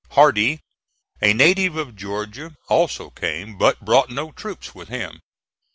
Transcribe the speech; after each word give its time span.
Hardee, 0.13 0.61
a 1.21 1.31
native 1.31 1.75
of 1.75 1.95
Georgia, 1.95 2.55
also 2.69 3.11
came, 3.11 3.55
but 3.55 3.85
brought 3.85 4.09
no 4.09 4.31
troops 4.31 4.73
with 4.73 4.87
him. 4.89 5.21